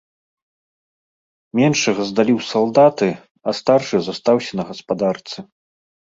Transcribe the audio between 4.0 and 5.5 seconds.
застаўся на гаспадарцы.